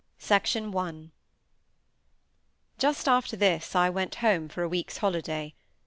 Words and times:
PART 0.19 0.55
III 0.55 1.11
Just 2.79 3.07
after 3.07 3.37
this 3.37 3.75
I 3.75 3.91
went 3.91 4.15
home 4.15 4.49
for 4.49 4.63
a 4.63 4.67
week's 4.67 4.97
holiday. 4.97 5.53